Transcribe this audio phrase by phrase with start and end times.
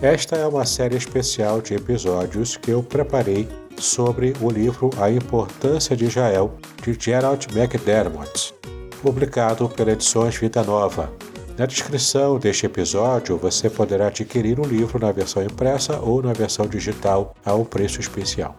[0.00, 5.96] Esta é uma série especial de episódios que eu preparei sobre o livro A Importância
[5.96, 8.54] de Israel, de Gerald McDermott,
[9.02, 11.12] publicado pela Edições Vida Nova.
[11.58, 16.68] Na descrição deste episódio você poderá adquirir o livro na versão impressa ou na versão
[16.68, 18.56] digital a um preço especial.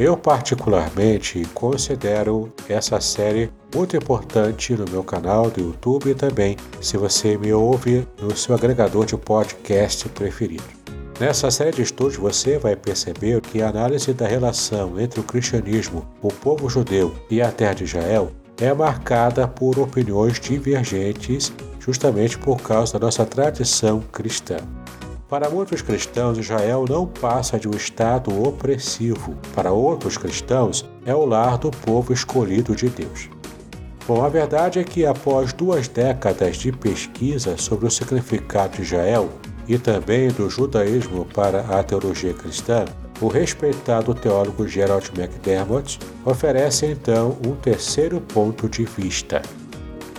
[0.00, 6.96] Eu, particularmente, considero essa série muito importante no meu canal do YouTube e também se
[6.96, 10.64] você me ouve no seu agregador de podcast preferido.
[11.20, 16.08] Nessa série de estudos você vai perceber que a análise da relação entre o cristianismo,
[16.22, 22.62] o povo judeu e a terra de Israel é marcada por opiniões divergentes justamente por
[22.62, 24.56] causa da nossa tradição cristã.
[25.30, 29.36] Para muitos cristãos, Israel não passa de um estado opressivo.
[29.54, 33.30] Para outros cristãos, é o lar do povo escolhido de Deus.
[34.08, 39.28] Bom, a verdade é que após duas décadas de pesquisa sobre o significado de Israel
[39.68, 42.84] e também do judaísmo para a teologia cristã,
[43.20, 49.40] o respeitado teólogo Gerald McDermott oferece então um terceiro ponto de vista.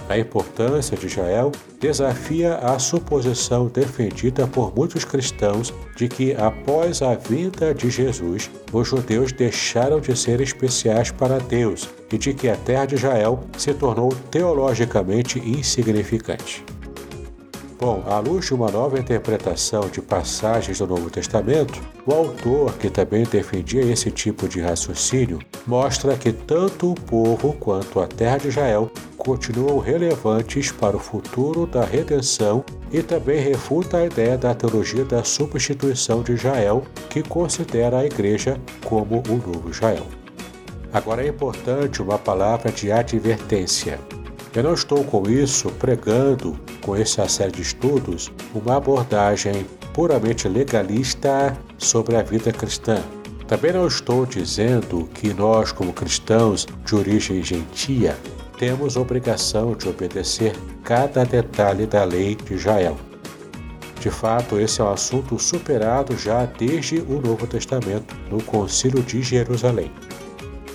[0.09, 7.15] A importância de Israel desafia a suposição defendida por muitos cristãos de que, após a
[7.15, 12.55] vinda de Jesus, os judeus deixaram de ser especiais para Deus e de que a
[12.57, 16.63] terra de Israel se tornou teologicamente insignificante.
[17.81, 22.91] Bom, à luz de uma nova interpretação de passagens do Novo Testamento, o autor, que
[22.91, 28.49] também defendia esse tipo de raciocínio, mostra que tanto o povo quanto a terra de
[28.49, 35.03] Israel continuam relevantes para o futuro da redenção e também refuta a ideia da teologia
[35.03, 40.05] da substituição de Israel, que considera a igreja como o novo Israel.
[40.93, 43.97] Agora é importante uma palavra de advertência.
[44.53, 51.57] Eu não estou com isso pregando, com essa série de estudos, uma abordagem puramente legalista
[51.77, 53.01] sobre a vida cristã.
[53.47, 58.17] Também não estou dizendo que nós, como cristãos de origem gentia,
[58.57, 62.97] temos obrigação de obedecer cada detalhe da lei de Israel.
[64.01, 69.21] De fato, esse é um assunto superado já desde o Novo Testamento, no Concílio de
[69.21, 69.91] Jerusalém.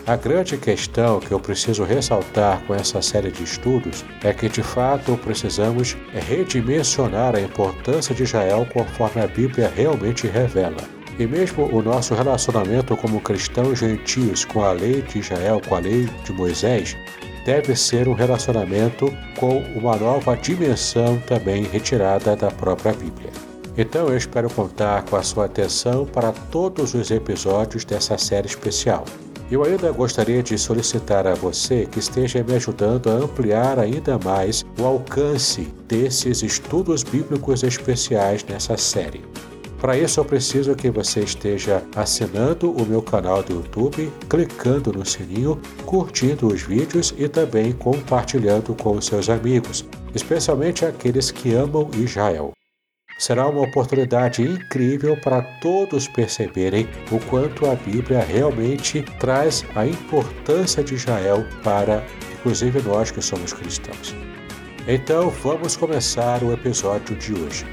[0.06, 4.62] A grande questão que eu preciso ressaltar com essa série de estudos é que de
[4.62, 10.77] fato precisamos redimensionar a importância de Israel conforme a Bíblia realmente revela.
[11.19, 15.81] E mesmo o nosso relacionamento como cristãos gentios com a lei de Israel, com a
[15.81, 16.97] lei de Moisés,
[17.44, 23.33] deve ser um relacionamento com uma nova dimensão também retirada da própria Bíblia.
[23.77, 29.05] Então eu espero contar com a sua atenção para todos os episódios dessa série especial.
[29.48, 34.64] Eu ainda gostaria de solicitar a você que esteja me ajudando a ampliar ainda mais
[34.76, 39.22] o alcance desses estudos bíblicos especiais nessa série.
[39.78, 45.06] Para isso, eu preciso que você esteja assinando o meu canal do YouTube, clicando no
[45.06, 52.52] sininho, curtindo os vídeos e também compartilhando com seus amigos, especialmente aqueles que amam Israel.
[53.19, 60.84] Será uma oportunidade incrível para todos perceberem o quanto a Bíblia realmente traz a importância
[60.84, 62.05] de Israel para,
[62.38, 64.15] inclusive, nós que somos cristãos.
[64.87, 67.65] Então, vamos começar o episódio de hoje.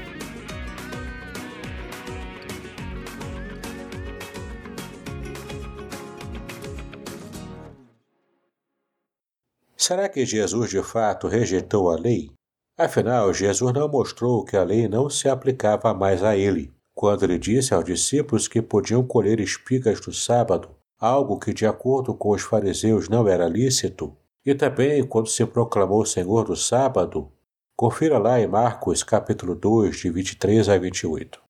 [9.76, 12.30] Será que Jesus de fato rejeitou a lei?
[12.76, 17.38] Afinal, Jesus não mostrou que a lei não se aplicava mais a ele, quando ele
[17.38, 22.42] disse aos discípulos que podiam colher espigas no sábado, algo que, de acordo com os
[22.42, 27.30] fariseus, não era lícito, e também quando se proclamou Senhor do sábado.
[27.76, 31.40] Confira lá em Marcos capítulo 2, de 23 a 28.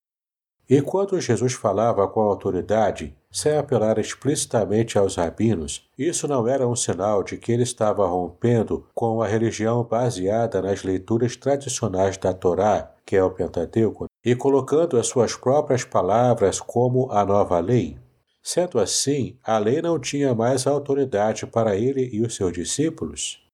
[0.69, 6.73] E quando Jesus falava com autoridade, sem apelar explicitamente aos rabinos, isso não era um
[6.73, 12.95] sinal de que ele estava rompendo com a religião baseada nas leituras tradicionais da Torá,
[13.05, 17.99] que é o Pentateuco, e colocando as suas próprias palavras como a nova lei.
[18.41, 23.45] Sendo assim, a lei não tinha mais autoridade para ele e os seus discípulos?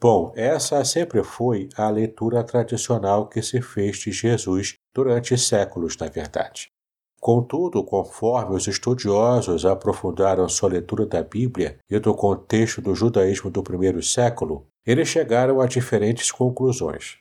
[0.00, 6.06] Bom, essa sempre foi a leitura tradicional que se fez de Jesus durante séculos, na
[6.06, 6.73] verdade.
[7.24, 13.62] Contudo, conforme os estudiosos aprofundaram sua leitura da Bíblia e do contexto do judaísmo do
[13.62, 17.16] primeiro século, eles chegaram a diferentes conclusões.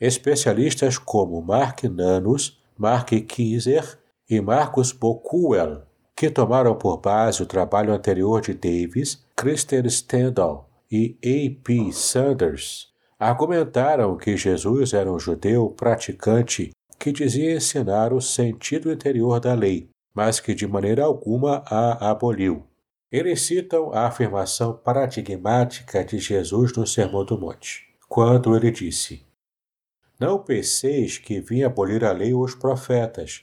[0.00, 3.98] Especialistas como Mark Nanus, Mark Kieser
[4.30, 5.82] e Marcus Bokuel,
[6.14, 11.90] que tomaram por base o trabalho anterior de Davis, Kristen Stendhal e A.P.
[11.90, 16.70] Sanders, argumentaram que Jesus era um judeu praticante
[17.02, 22.64] que dizia ensinar o sentido interior da lei, mas que de maneira alguma a aboliu.
[23.10, 29.26] Eles citam a afirmação paradigmática de Jesus no Sermão do Monte, quando ele disse:
[30.20, 33.42] Não penseis que vim abolir a lei ou os profetas.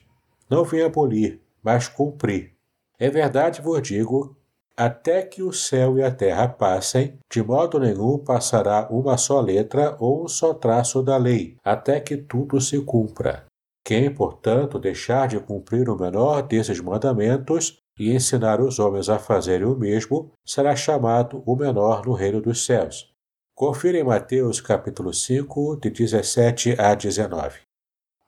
[0.50, 2.54] Não vim abolir, mas cumprir.
[2.98, 4.38] É verdade vos digo
[4.78, 9.98] até que o céu e a terra passem, de modo nenhum passará uma só letra
[10.00, 13.49] ou um só traço da lei, até que tudo se cumpra.
[13.90, 19.66] Quem, portanto, deixar de cumprir o menor desses mandamentos e ensinar os homens a fazerem
[19.66, 23.12] o mesmo, será chamado o menor no reino dos céus.
[23.56, 27.62] Confira em Mateus capítulo 5, de 17 a 19.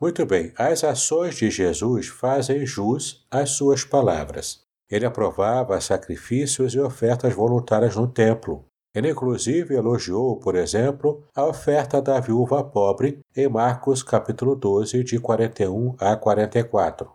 [0.02, 4.62] Muito bem, as ações de Jesus fazem jus às suas palavras.
[4.90, 8.66] Ele aprovava sacrifícios e ofertas voluntárias no templo.
[8.94, 15.20] Ele inclusive elogiou, por exemplo, a oferta da viúva pobre em Marcos capítulo 12, de
[15.20, 17.10] 41 a 44.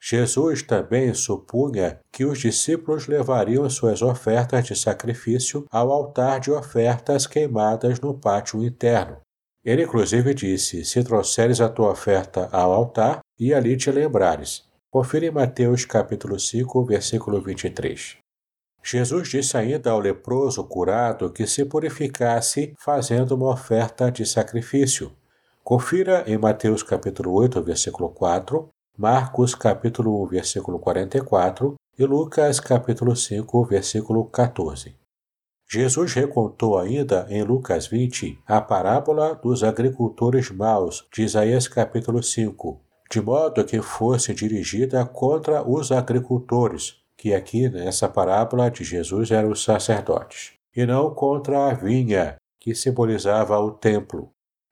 [0.00, 7.26] Jesus também supunha que os discípulos levariam suas ofertas de sacrifício ao altar de ofertas
[7.26, 9.16] queimadas no pátio interno.
[9.64, 15.26] Ele inclusive disse: Se trouxeres a tua oferta ao altar e ali te lembrares, Confira
[15.26, 18.23] em Mateus capítulo 5, versículo 23.
[18.86, 25.10] Jesus disse ainda ao leproso curado que se purificasse fazendo uma oferta de sacrifício.
[25.62, 33.16] Confira em Mateus capítulo 8, versículo 4, Marcos capítulo 1, versículo 44 e Lucas capítulo
[33.16, 34.94] 5, versículo 14.
[35.66, 42.78] Jesus recontou ainda em Lucas 20 a parábola dos agricultores maus de Isaías capítulo 5,
[43.10, 49.50] de modo que fosse dirigida contra os agricultores, que aqui nessa parábola de Jesus eram
[49.50, 54.28] os sacerdotes, e não contra a vinha, que simbolizava o templo.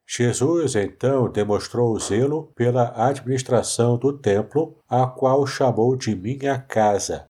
[0.07, 7.25] Jesus então demonstrou o zelo pela administração do templo, a qual chamou de minha casa.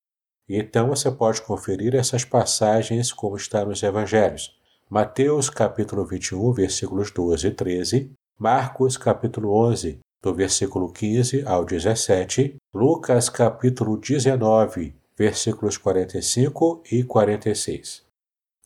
[0.48, 4.58] Então você pode conferir essas passagens como está nos evangelhos.
[4.90, 12.56] Mateus capítulo 21, versículos 12 e 13, Marcos capítulo 11, do versículo 15 ao 17,
[12.74, 18.04] Lucas capítulo 19, versículos 45 e 46.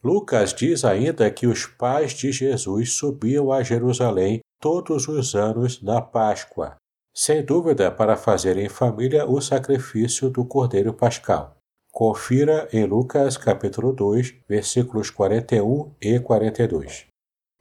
[0.02, 6.00] Lucas diz ainda que os pais de Jesus subiam a Jerusalém todos os anos na
[6.00, 6.76] Páscoa,
[7.14, 11.56] sem dúvida para fazer em família o sacrifício do Cordeiro Pascal.
[11.90, 17.06] Confira em Lucas capítulo 2, versículos 41 e 42.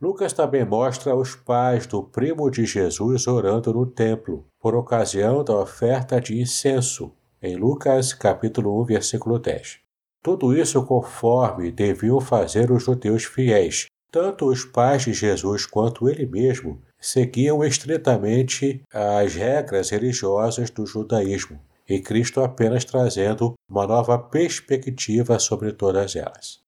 [0.02, 5.56] Lucas também mostra os pais do primo de Jesus orando no templo, por ocasião da
[5.56, 7.14] oferta de incenso,
[7.46, 9.80] em Lucas capítulo 1, versículo 10.
[10.24, 13.86] Tudo isso conforme deviam fazer os judeus fiéis.
[14.12, 21.60] Tanto os pais de Jesus quanto ele mesmo seguiam estritamente as regras religiosas do judaísmo,
[21.88, 26.66] e Cristo apenas trazendo uma nova perspectiva sobre todas elas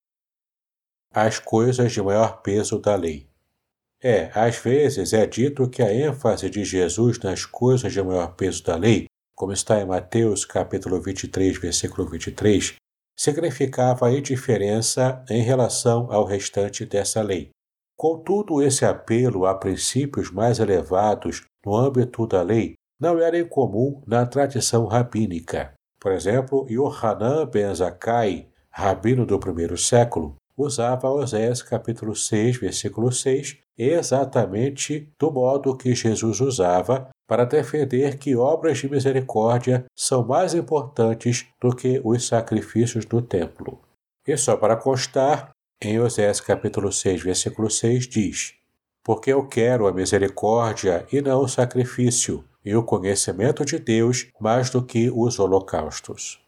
[1.18, 3.28] as coisas de maior peso da lei.
[4.00, 8.64] É, às vezes é dito que a ênfase de Jesus nas coisas de maior peso
[8.64, 9.07] da lei,
[9.38, 12.74] como está em Mateus capítulo 23, versículo 23,
[13.16, 17.52] significava indiferença em relação ao restante dessa lei.
[17.96, 24.26] Contudo, esse apelo a princípios mais elevados no âmbito da lei não era incomum na
[24.26, 25.72] tradição rabínica.
[26.00, 33.60] Por exemplo, Yohanan ben Zakkai, rabino do primeiro século, usava Oséias capítulo 6, versículo 6,
[33.78, 41.46] exatamente do modo que Jesus usava para defender que obras de misericórdia são mais importantes
[41.62, 43.82] do que os sacrifícios do templo.
[44.26, 48.54] E só para constar, em Oséias capítulo 6, versículo 6 diz:
[49.04, 54.70] Porque eu quero a misericórdia e não o sacrifício, e o conhecimento de Deus mais
[54.70, 56.42] do que os holocaustos.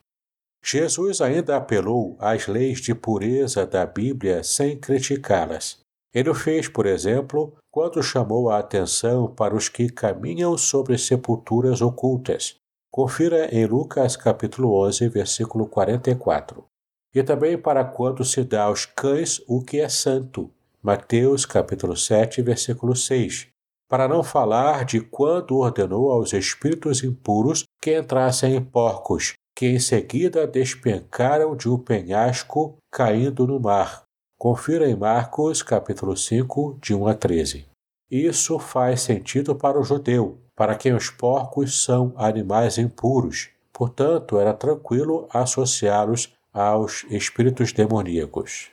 [0.64, 5.80] Jesus ainda apelou às leis de pureza da Bíblia sem criticá-las.
[6.14, 11.82] Ele o fez, por exemplo, quando chamou a atenção para os que caminham sobre sepulturas
[11.82, 12.56] ocultas.
[12.92, 16.66] Confira em Lucas capítulo 11, versículo 44.
[17.14, 20.52] E também para quando se dá aos cães o que é santo.
[20.82, 23.48] Mateus capítulo 7, versículo 6.
[23.88, 29.80] Para não falar de quando ordenou aos espíritos impuros que entrassem em porcos, que em
[29.80, 34.09] seguida despencaram de um penhasco caindo no mar.
[34.42, 37.66] Confira em Marcos capítulo 5, de 1 a 13.
[38.10, 43.50] Isso faz sentido para o judeu, para quem os porcos são animais impuros.
[43.74, 48.70] Portanto, era tranquilo associá-los aos espíritos demoníacos.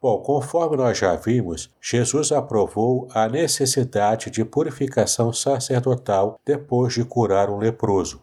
[0.00, 7.50] Bom, conforme nós já vimos, Jesus aprovou a necessidade de purificação sacerdotal depois de curar
[7.50, 8.22] um leproso.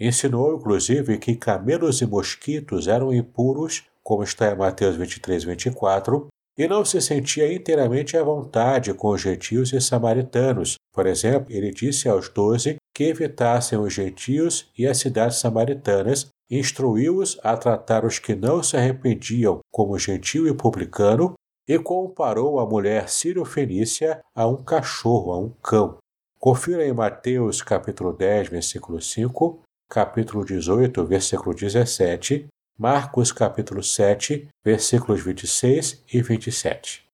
[0.00, 6.66] Ensinou, inclusive, que camelos e mosquitos eram impuros, como está em Mateus 23, 24, e
[6.66, 10.76] não se sentia inteiramente à vontade com os gentios e samaritanos.
[10.94, 17.38] Por exemplo, ele disse aos doze que evitassem os gentios e as cidades samaritanas, instruiu-os
[17.44, 21.34] a tratar os que não se arrependiam como gentil e publicano,
[21.68, 25.98] e comparou a mulher sírio-fenícia a um cachorro, a um cão.
[26.40, 32.48] Confira em Mateus capítulo 10, versículo 5, capítulo 18, versículo 17,
[32.80, 37.04] Marcos capítulo 7, versículos 26 e 27.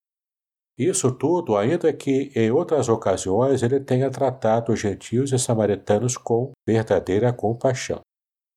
[0.78, 6.52] Isso tudo, ainda que em outras ocasiões ele tenha tratado os gentios e samaritanos com
[6.68, 8.00] verdadeira compaixão.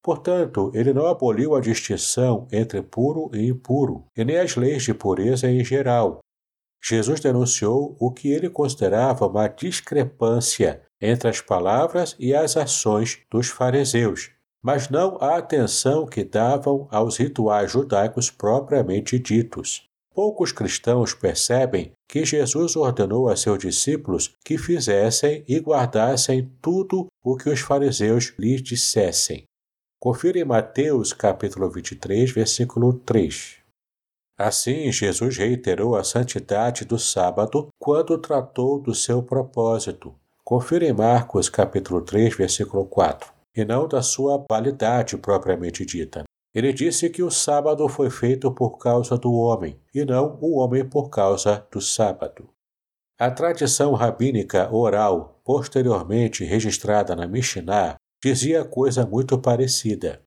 [0.04, 4.94] Portanto, ele não aboliu a distinção entre puro e impuro, e nem as leis de
[4.94, 6.20] pureza em geral.
[6.84, 13.48] Jesus denunciou o que ele considerava uma discrepância entre as palavras e as ações dos
[13.48, 14.32] fariseus,
[14.68, 19.88] mas não a atenção que davam aos rituais judaicos propriamente ditos.
[20.14, 27.38] Poucos cristãos percebem que Jesus ordenou a seus discípulos que fizessem e guardassem tudo o
[27.38, 29.46] que os fariseus lhes dissessem.
[30.02, 33.60] Confira em Mateus capítulo 23, versículo 3.
[34.38, 40.14] Assim, Jesus reiterou a santidade do sábado quando tratou do seu propósito.
[40.44, 46.24] Confira em Marcos capítulo 3, versículo 4, e não da sua validade propriamente dita.
[46.54, 50.88] Ele disse que o sábado foi feito por causa do homem, e não o homem
[50.88, 52.50] por causa do sábado.
[53.20, 60.22] A tradição rabínica oral, posteriormente registrada na Mishnah, dizia coisa muito parecida.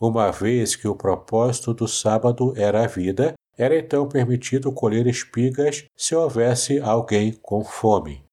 [0.00, 5.86] Uma vez que o propósito do sábado era a vida, era então permitido colher espigas
[5.96, 8.25] se houvesse alguém com fome.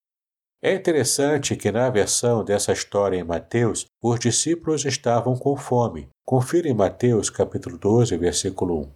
[0.66, 6.08] É interessante que na versão dessa história em Mateus, os discípulos estavam com fome.
[6.26, 8.92] Confira em Mateus capítulo 12, versículo 1.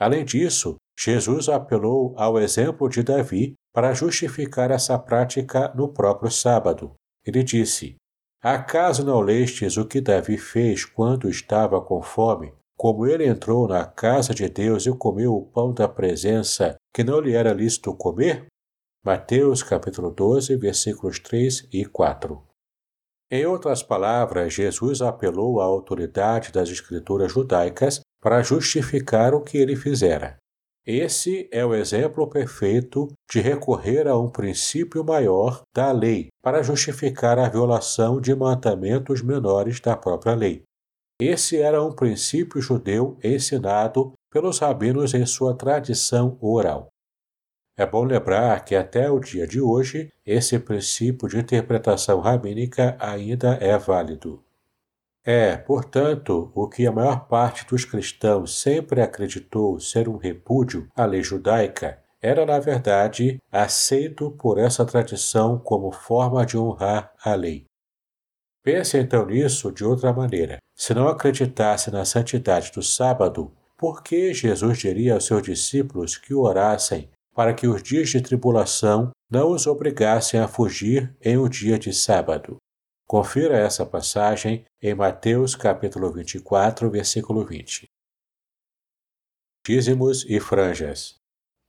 [0.00, 6.94] Além disso, Jesus apelou ao exemplo de Davi para justificar essa prática no próprio sábado.
[7.22, 7.96] Ele disse:
[8.42, 12.50] Acaso não lestes o que Davi fez quando estava com fome?
[12.78, 17.20] Como ele entrou na casa de Deus e comeu o pão da presença que não
[17.20, 18.46] lhe era lícito comer?
[19.04, 22.40] Mateus capítulo 12, versículos 3 e 4.
[23.32, 29.74] Em outras palavras, Jesus apelou à autoridade das escrituras judaicas para justificar o que ele
[29.74, 30.36] fizera.
[30.86, 37.40] Esse é o exemplo perfeito de recorrer a um princípio maior da lei para justificar
[37.40, 40.62] a violação de mandamentos menores da própria lei.
[41.20, 46.91] Esse era um princípio judeu ensinado pelos rabinos em sua tradição oral.
[47.82, 53.54] É bom lembrar que até o dia de hoje esse princípio de interpretação rabínica ainda
[53.60, 54.40] é válido.
[55.24, 61.04] É, portanto, o que a maior parte dos cristãos sempre acreditou ser um repúdio à
[61.04, 67.64] lei judaica era, na verdade, aceito por essa tradição como forma de honrar a lei.
[68.62, 70.58] Pense então nisso de outra maneira.
[70.76, 76.32] Se não acreditasse na santidade do sábado, por que Jesus diria aos seus discípulos que
[76.32, 81.78] orassem para que os dias de tribulação não os obrigassem a fugir em um dia
[81.78, 82.56] de sábado?
[83.06, 87.86] Confira essa passagem em Mateus capítulo 24, versículo 20.
[89.66, 91.16] Dízimos e franjas.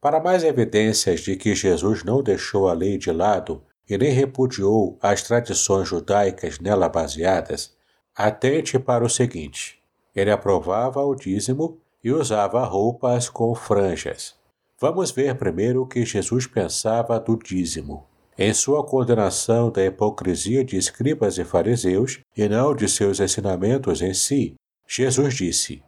[0.02, 4.98] Para mais evidências de que Jesus não deixou a lei de lado e nem repudiou
[5.02, 7.76] as tradições judaicas nela baseadas,
[8.16, 9.82] atente para o seguinte:
[10.16, 14.36] ele aprovava o dízimo e usava roupas com franjas.
[14.84, 18.06] Vamos ver primeiro o que Jesus pensava do dízimo.
[18.38, 24.14] Em sua condenação da hipocrisia de escribas e fariseus, e não de seus ensinamentos em
[24.14, 25.82] si, Jesus disse: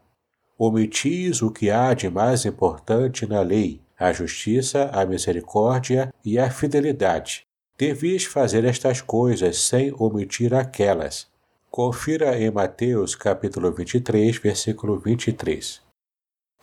[0.58, 6.50] Omitis o que há de mais importante na lei, a justiça, a misericórdia e a
[6.50, 7.46] fidelidade.
[7.78, 11.28] Devias fazer estas coisas sem omitir aquelas.
[11.70, 15.85] Confira em Mateus capítulo 23, versículo 23.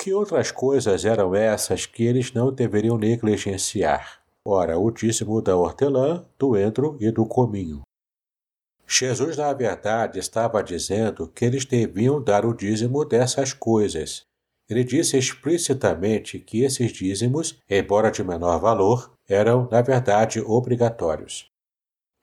[0.03, 4.21] Que outras coisas eram essas que eles não deveriam negligenciar?
[4.45, 7.83] Ora, o dízimo da hortelã, do endro e do cominho.
[8.85, 14.25] Jesus, na verdade, estava dizendo que eles deviam dar o dízimo dessas coisas.
[14.69, 21.49] Ele disse explicitamente que esses dízimos, embora de menor valor, eram, na verdade, obrigatórios.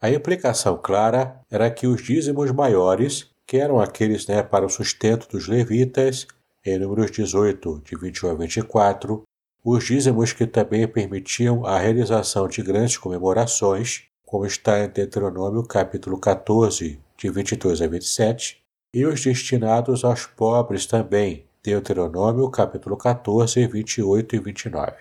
[0.02, 5.30] A implicação clara era que os dízimos maiores, que eram aqueles né, para o sustento
[5.30, 6.28] dos levitas,
[6.70, 9.24] em Números 18, de 21 a 24,
[9.64, 16.20] os dízimos que também permitiam a realização de grandes comemorações, como está em Deuteronômio capítulo
[16.20, 18.62] 14, de 22 a 27,
[18.94, 24.98] e os destinados aos pobres também, Deuteronômio capítulo 14, 28 e 29.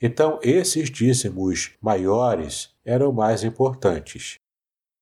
[0.00, 4.36] Então, esses dízimos maiores eram mais importantes.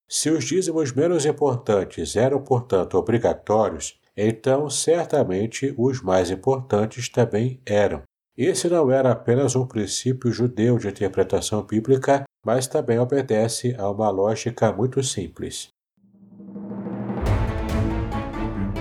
[0.09, 8.03] Se os dízimos menos importantes eram, portanto, obrigatórios, então certamente os mais importantes também eram.
[8.37, 14.11] Esse não era apenas um princípio judeu de interpretação bíblica, mas também obedece a uma
[14.11, 15.69] lógica muito simples.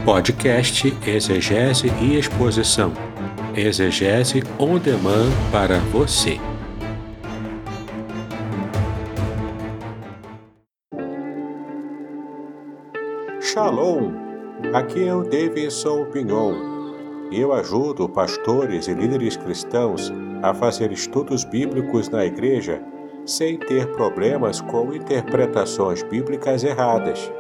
[0.06, 2.94] Podcast Exegese e Exposição.
[3.56, 6.38] Exegese on demand para você.
[13.42, 14.25] Shalom!
[14.74, 16.54] Aqui é o Davidson Pignon.
[17.30, 22.82] Eu ajudo pastores e líderes cristãos a fazer estudos bíblicos na igreja
[23.26, 27.32] sem ter problemas com interpretações bíblicas erradas.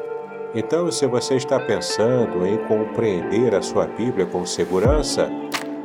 [0.54, 5.30] Então, se você está pensando em compreender a sua Bíblia com segurança,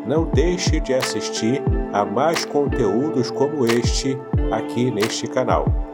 [0.06, 4.18] não deixe de assistir a mais conteúdos como este
[4.50, 5.89] aqui neste canal.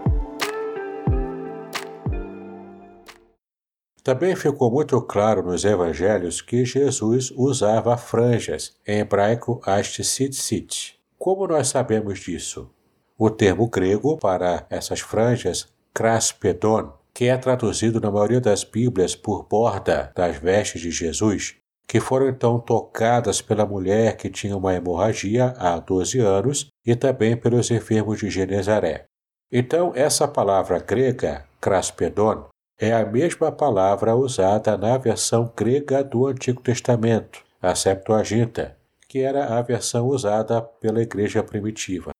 [4.07, 10.95] Também ficou muito claro nos evangelhos que Jesus usava franjas, em hebraico asticit.
[11.19, 12.71] Como nós sabemos disso?
[13.19, 19.43] O termo grego para essas franjas, kraspedon, que é traduzido na maioria das Bíblias por
[19.43, 21.57] borda das vestes de Jesus,
[21.89, 27.37] que foram então tocadas pela mulher que tinha uma hemorragia há 12 anos e também
[27.37, 29.07] pelos enfermos de Genezaré.
[29.51, 32.47] Então, essa palavra grega, kraspedon,
[32.78, 38.76] é a mesma palavra usada na versão grega do Antigo Testamento, a Septuaginta,
[39.09, 42.11] que era a versão usada pela igreja primitiva.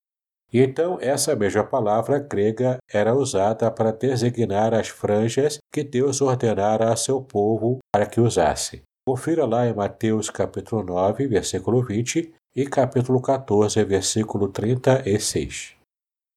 [0.53, 6.97] Então essa mesma palavra grega era usada para designar as franjas que Deus ordenara a
[6.97, 8.83] seu povo para que usasse.
[9.07, 15.76] Confira lá em Mateus capítulo 9, versículo 20 e capítulo 14, versículo 36.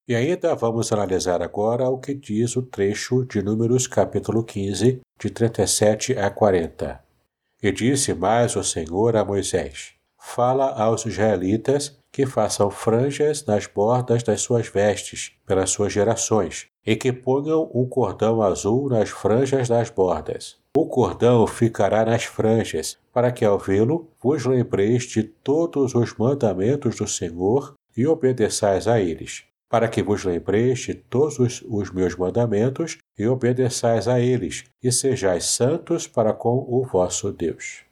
[0.10, 5.30] E ainda vamos analisar agora o que diz o trecho de Números capítulo 15, de
[5.30, 7.00] 37 a 40.
[7.62, 14.24] E disse mais o Senhor a Moisés: Fala aos israelitas que façam franjas nas bordas
[14.24, 19.91] das suas vestes, pelas suas gerações, e que ponham um cordão azul nas franjas das
[19.91, 20.58] bordas.
[20.76, 26.95] O cordão ficará nas franjas, para que ao vê-lo vos lembreis de todos os mandamentos
[26.95, 29.48] do Senhor e obedeçais a eles.
[29.69, 35.45] Para que vos lembreis de todos os meus mandamentos e obedeçais a eles, e sejais
[35.45, 37.84] santos para com o vosso Deus.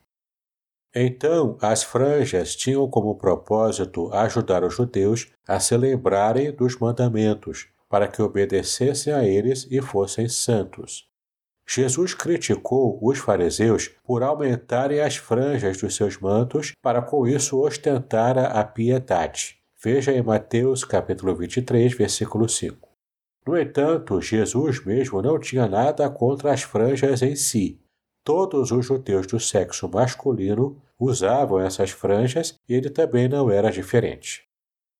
[0.96, 8.08] Então, as franjas tinham como propósito ajudar os judeus a se lembrarem dos mandamentos, para
[8.08, 11.08] que obedecessem a eles e fossem santos.
[11.70, 18.38] Jesus criticou os fariseus por aumentarem as franjas dos seus mantos para com isso ostentar
[18.38, 19.57] a piedade.
[19.90, 22.90] Veja em Mateus capítulo 23, versículo 5.
[23.48, 27.80] No entanto, Jesus mesmo não tinha nada contra as franjas em si.
[28.22, 34.44] Todos os judeus do sexo masculino usavam essas franjas e ele também não era diferente.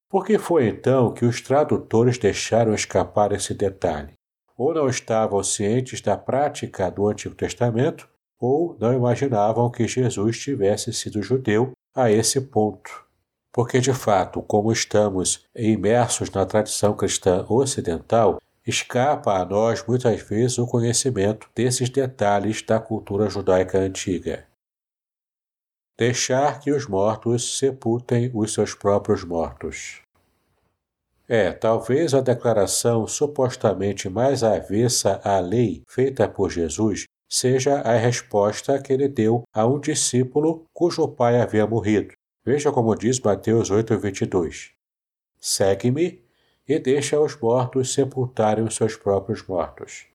[0.10, 4.14] Por que foi então que os tradutores deixaram escapar esse detalhe?
[4.58, 8.08] Ou não estavam cientes da prática do Antigo Testamento,
[8.40, 13.06] ou não imaginavam que Jesus tivesse sido judeu a esse ponto.
[13.58, 20.60] Porque, de fato, como estamos imersos na tradição cristã ocidental, escapa a nós muitas vezes
[20.60, 24.46] o conhecimento desses detalhes da cultura judaica antiga
[26.00, 30.02] deixar que os mortos sepultem os seus próprios mortos.
[31.28, 38.80] É, talvez a declaração supostamente mais avessa à lei feita por Jesus seja a resposta
[38.80, 42.14] que ele deu a um discípulo cujo pai havia morrido.
[42.48, 44.72] Veja como diz Mateus 8:22.
[45.38, 46.24] Segue-me
[46.66, 50.06] e deixa os mortos sepultarem os seus próprios mortos.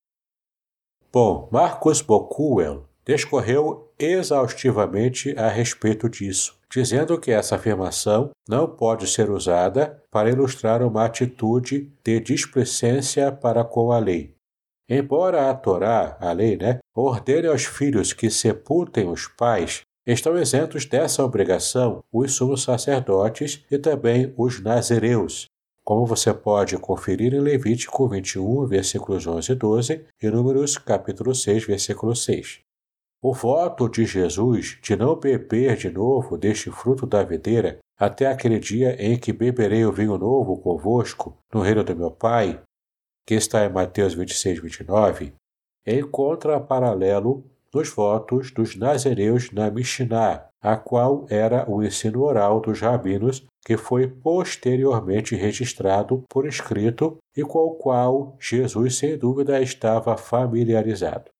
[1.12, 9.28] Bom, Marcos Bocuel discorreu exaustivamente a respeito disso, dizendo que essa afirmação não pode ser
[9.28, 14.34] usada para ilustrar uma atitude de displicência para com a lei.
[14.88, 20.84] Embora a Torá, a lei, né, ordene aos filhos que sepultem os pais, estão isentos
[20.84, 25.46] dessa obrigação os sumos sacerdotes e também os nazireus,
[25.84, 31.66] como você pode conferir em Levítico 21, versículos 11 e 12 e Números capítulo 6,
[31.66, 32.60] versículo 6.
[33.22, 38.58] O voto de Jesus de não beber de novo deste fruto da videira até aquele
[38.58, 42.60] dia em que beberei o vinho novo convosco no reino do meu Pai,
[43.24, 45.32] que está em Mateus 26, 29,
[45.86, 52.80] encontra paralelo nos votos dos nazireus na Mishnah, a qual era o ensino oral dos
[52.80, 60.16] rabinos que foi posteriormente registrado por escrito e com o qual Jesus sem dúvida estava
[60.16, 61.30] familiarizado.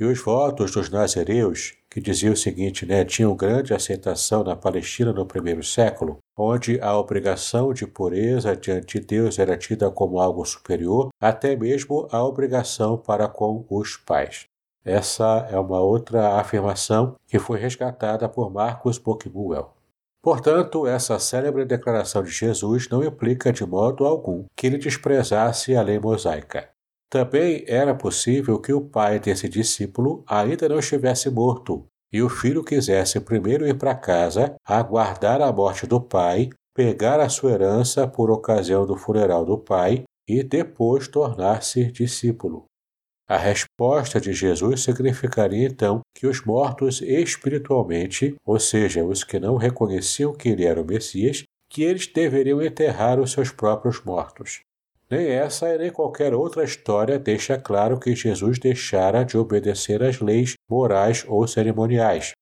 [0.00, 5.12] E os votos dos nazireus, que diziam o seguinte, né, tinham grande aceitação na Palestina
[5.12, 10.44] no primeiro século, onde a obrigação de pureza diante de Deus era tida como algo
[10.44, 14.46] superior, até mesmo a obrigação para com os pais.
[14.84, 19.74] Essa é uma outra afirmação que foi resgatada por Marcos Bocmuel.
[20.20, 25.82] Portanto, essa célebre declaração de Jesus não implica de modo algum que ele desprezasse a
[25.82, 26.68] lei mosaica.
[27.10, 32.64] Também era possível que o pai desse discípulo ainda não estivesse morto e o filho
[32.64, 38.30] quisesse primeiro ir para casa, aguardar a morte do pai, pegar a sua herança por
[38.30, 42.64] ocasião do funeral do pai e depois tornar-se discípulo.
[43.28, 49.56] A resposta de Jesus significaria então que os mortos espiritualmente, ou seja, os que não
[49.56, 54.60] reconheciam que ele era o Messias, que eles deveriam enterrar os seus próprios mortos.
[55.10, 60.54] Nem essa nem qualquer outra história deixa claro que Jesus deixara de obedecer às leis
[60.68, 62.32] morais ou cerimoniais.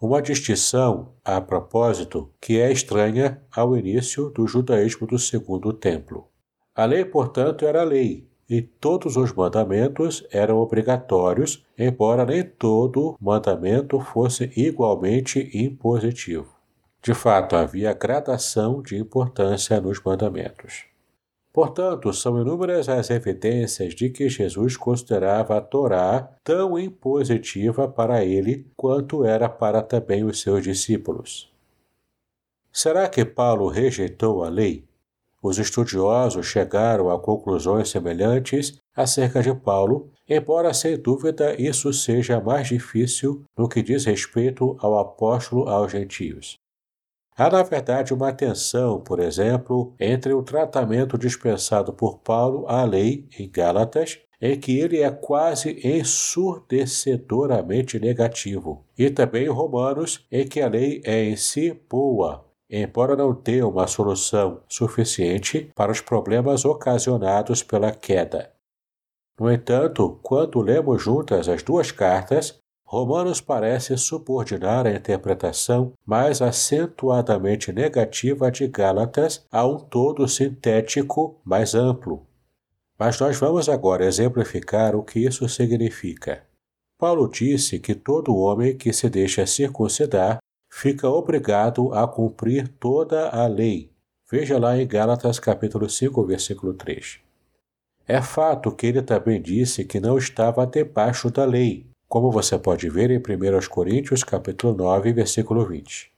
[0.00, 6.28] Uma distinção, a propósito, que é estranha ao início do judaísmo do Segundo Templo.
[6.74, 14.00] A lei, portanto, era lei, e todos os mandamentos eram obrigatórios, embora nem todo mandamento
[14.00, 16.56] fosse igualmente impositivo.
[17.02, 20.86] De fato, havia gradação de importância nos mandamentos.
[21.52, 28.66] Portanto, são inúmeras as evidências de que Jesus considerava a Torá tão impositiva para ele
[28.76, 31.52] quanto era para também os seus discípulos.
[32.72, 34.87] Será que Paulo rejeitou a lei?
[35.48, 42.68] Os estudiosos chegaram a conclusões semelhantes acerca de Paulo, embora sem dúvida isso seja mais
[42.68, 46.58] difícil no que diz respeito ao apóstolo aos gentios.
[47.34, 53.26] Há, na verdade, uma tensão, por exemplo, entre o tratamento dispensado por Paulo à lei
[53.38, 60.60] em Gálatas, em que ele é quase ensurdecedoramente negativo, e também em Romanos, em que
[60.60, 66.64] a lei é em si boa, embora não tenha uma solução suficiente para os problemas
[66.64, 68.52] ocasionados pela queda.
[69.38, 77.70] No entanto, quando lemos juntas as duas cartas, Romanos parece subordinar a interpretação mais acentuadamente
[77.70, 82.26] negativa de Gálatas a um todo sintético mais amplo.
[82.98, 86.42] Mas nós vamos agora exemplificar o que isso significa.
[86.98, 90.38] Paulo disse que todo homem que se deixa circuncidar
[90.78, 93.90] fica obrigado a cumprir toda a lei.
[94.30, 97.18] Veja lá em Gálatas capítulo 5, versículo 3.
[98.06, 102.88] É fato que ele também disse que não estava debaixo da lei, como você pode
[102.88, 106.12] ver em 1 Coríntios capítulo 9, versículo 20.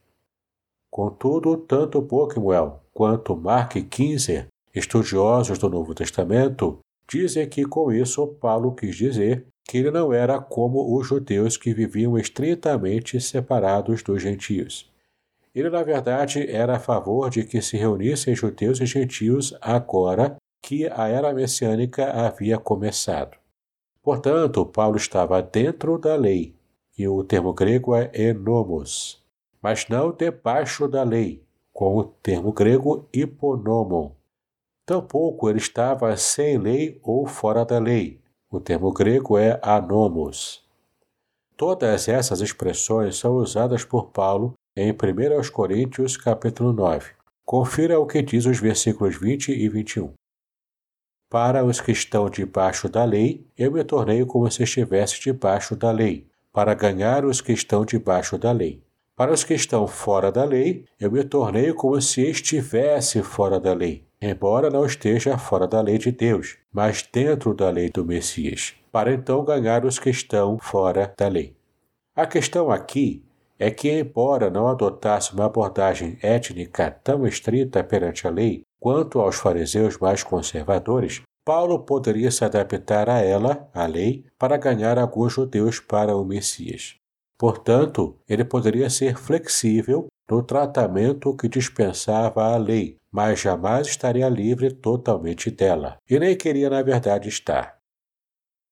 [0.91, 4.45] Contudo, tanto Bockmuel quanto Mark Kinzer,
[4.75, 6.77] estudiosos do Novo Testamento,
[7.09, 11.73] dizem que com isso Paulo quis dizer que ele não era como os judeus que
[11.73, 14.91] viviam estritamente separados dos gentios.
[15.53, 20.87] Ele, na verdade, era a favor de que se reunissem judeus e gentios agora que
[20.87, 23.37] a era messiânica havia começado.
[24.01, 26.55] Portanto, Paulo estava dentro da lei,
[26.97, 29.23] e o termo grego é enomos,
[29.61, 31.43] mas não debaixo da lei,
[31.73, 34.11] com o termo grego hiponomon.
[34.85, 38.20] Tampouco ele estava sem lei ou fora da lei,
[38.51, 40.61] o termo grego é anomos.
[41.55, 44.95] Todas essas expressões são usadas por Paulo em 1
[45.53, 47.11] Coríntios capítulo 9.
[47.45, 50.11] Confira o que diz os versículos 20 e 21.
[51.29, 55.89] Para os que estão debaixo da lei, eu me tornei como se estivesse debaixo da
[55.89, 58.83] lei, para ganhar os que estão debaixo da lei.
[59.15, 63.71] Para os que estão fora da lei, eu me tornei como se estivesse fora da
[63.71, 68.73] lei, embora não esteja fora da lei de Deus, mas dentro da lei do Messias,
[68.91, 71.55] para então ganhar os que estão fora da lei.
[72.15, 73.23] A questão aqui
[73.59, 79.35] é que, embora não adotasse uma abordagem étnica tão estrita perante a lei quanto aos
[79.35, 85.79] fariseus mais conservadores, Paulo poderia se adaptar a ela, a lei, para ganhar alguns judeus
[85.79, 86.95] para o Messias.
[87.37, 94.71] Portanto, ele poderia ser flexível no tratamento que dispensava a lei, mas jamais estaria livre
[94.71, 97.81] totalmente dela, e nem queria, na verdade, estar.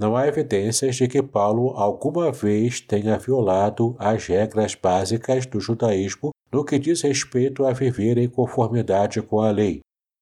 [0.01, 6.31] Não há evidências de que Paulo alguma vez tenha violado as regras básicas do judaísmo
[6.51, 9.81] no que diz respeito a viver em conformidade com a lei.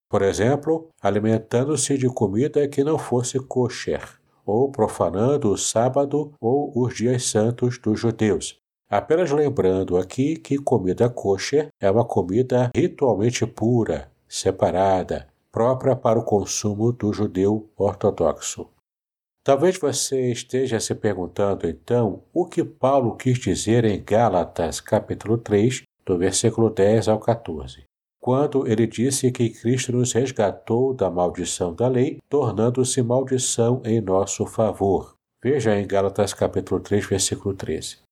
[0.10, 4.02] Por exemplo, alimentando-se de comida que não fosse kosher,
[4.46, 8.58] ou profanando o sábado ou os dias santos dos judeus.
[8.90, 16.24] Apenas lembrando aqui que comida kosher é uma comida ritualmente pura, separada, própria para o
[16.24, 18.70] consumo do judeu ortodoxo.
[19.44, 25.84] Talvez você esteja se perguntando então o que Paulo quis dizer em Gálatas capítulo 3,
[26.06, 27.84] do versículo 10 ao 14,
[28.22, 34.46] quando ele disse que Cristo nos resgatou da maldição da lei, tornando-se maldição em nosso
[34.46, 35.14] favor.
[35.44, 38.07] Veja em Gálatas capítulo 3, versículo 13.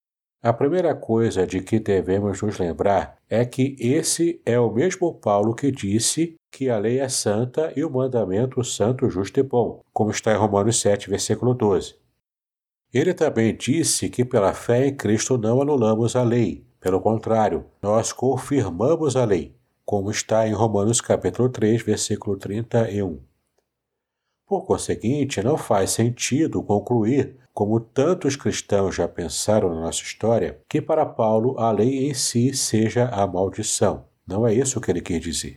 [0.45, 5.55] A primeira coisa de que devemos nos lembrar é que esse é o mesmo Paulo
[5.55, 10.11] que disse que a lei é santa e o mandamento santo, justo e bom, como
[10.11, 11.95] está em Romanos 7, versículo 12.
[12.93, 18.13] Ele também disse que pela fé em Cristo não anulamos a lei, pelo contrário, nós
[18.13, 23.19] confirmamos a lei, como está em Romanos capítulo 3, versículo 31.
[24.45, 30.81] Por conseguinte, não faz sentido concluir como tantos cristãos já pensaram na nossa história, que
[30.81, 34.03] para Paulo a lei em si seja a maldição.
[34.27, 35.55] Não é isso que ele quer dizer.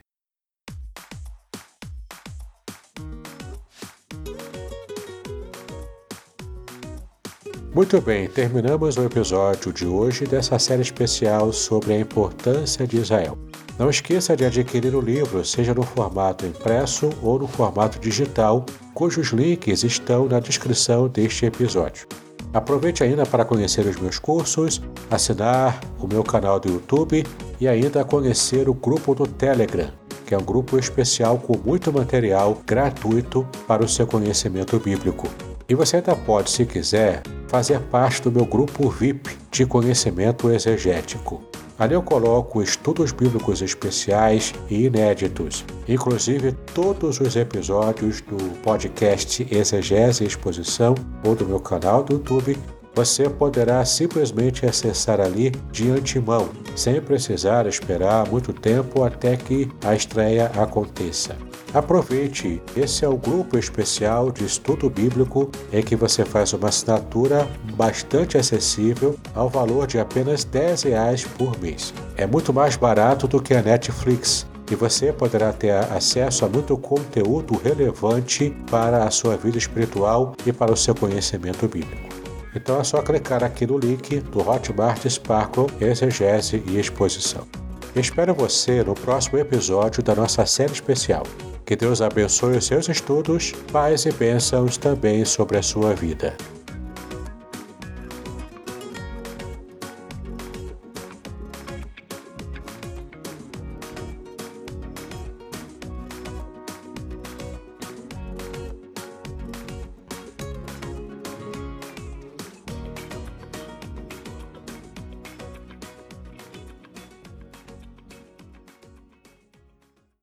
[7.75, 13.37] Muito bem, terminamos o episódio de hoje dessa série especial sobre a importância de Israel.
[13.79, 19.29] Não esqueça de adquirir o livro, seja no formato impresso ou no formato digital, cujos
[19.29, 22.09] links estão na descrição deste episódio.
[22.53, 27.25] Aproveite ainda para conhecer os meus cursos, assinar o meu canal do YouTube
[27.61, 29.93] e ainda conhecer o grupo do Telegram,
[30.27, 35.29] que é um grupo especial com muito material gratuito para o seu conhecimento bíblico.
[35.69, 41.48] E você ainda pode, se quiser, fazer parte do meu grupo VIP de conhecimento exegético.
[41.79, 50.25] Ali eu coloco estudos bíblicos especiais e inéditos, inclusive todos os episódios do podcast Exegese
[50.25, 52.59] e Exposição ou do meu canal do YouTube.
[52.97, 59.95] Você poderá simplesmente acessar ali de antemão, sem precisar esperar muito tempo até que a
[59.95, 61.48] estreia aconteça.
[61.75, 67.47] Aproveite, esse é o grupo especial de estudo bíblico em que você faz uma assinatura
[67.75, 71.93] bastante acessível ao valor de apenas 10 reais por mês.
[72.17, 76.77] É muito mais barato do que a Netflix e você poderá ter acesso a muito
[76.77, 82.09] conteúdo relevante para a sua vida espiritual e para o seu conhecimento bíblico.
[82.55, 87.47] Então é só clicar aqui no link do Hotmart Sparkle Exegese e Exposição.
[87.95, 91.25] Espero você no próximo episódio da nossa série especial.
[91.69, 96.35] Que Deus abençoe os seus estudos, paz e bênçãos também sobre a sua vida.